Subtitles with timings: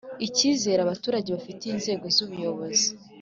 [0.27, 2.87] Icyizere abaturage bafitiye inzego z ubuyobozi